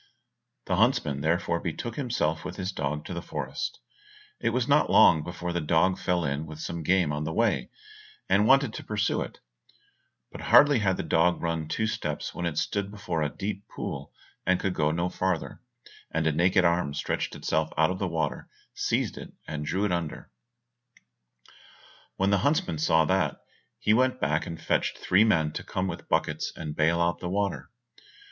[0.65, 3.79] The huntsman therefore betook himself with his dog to the forest.
[4.39, 7.69] It was not long before the dog fell in with some game on the way,
[8.27, 9.41] and wanted to pursue it;
[10.31, 14.11] but hardly had the dog run two steps when it stood before a deep pool,
[14.57, 15.61] could go no farther,
[16.09, 19.91] and a naked arm stretched itself out of the water, seized it, and drew it
[19.91, 20.31] under,
[22.15, 23.37] When the huntsman saw that,
[23.77, 27.29] he went back and fetched three men to come with buckets and bale out the
[27.29, 27.69] water.